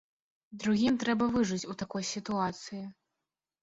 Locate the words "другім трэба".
0.63-1.29